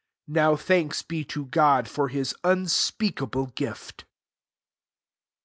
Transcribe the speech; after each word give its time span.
15 0.25 0.43
yvb»>] 0.55 0.59
thanks 0.61 1.01
be 1.03 1.23
to 1.23 1.45
God 1.45 1.87
for 1.87 2.07
his 2.07 2.33
inspeakable 2.43 3.53
gift.* 3.53 4.03
Ch. 4.03 4.05